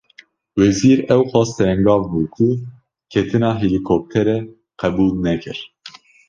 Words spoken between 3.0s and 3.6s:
ketina